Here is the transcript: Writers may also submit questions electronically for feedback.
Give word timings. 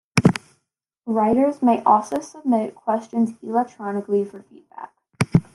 Writers 1.05 1.61
may 1.61 1.83
also 1.83 2.21
submit 2.21 2.73
questions 2.73 3.33
electronically 3.43 4.25
for 4.25 4.41
feedback. 4.41 4.93